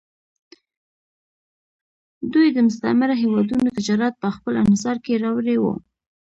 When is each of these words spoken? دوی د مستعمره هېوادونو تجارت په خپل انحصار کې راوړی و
دوی 2.33 2.47
د 2.51 2.57
مستعمره 2.67 3.15
هېوادونو 3.23 3.67
تجارت 3.77 4.13
په 4.23 4.29
خپل 4.35 4.53
انحصار 4.63 4.97
کې 5.05 5.21
راوړی 5.23 5.57
و 5.59 5.65